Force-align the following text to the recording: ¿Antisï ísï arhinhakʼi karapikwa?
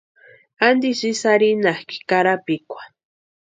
¿Antisï 0.67 1.05
ísï 1.11 1.27
arhinhakʼi 1.33 1.97
karapikwa? 2.09 2.81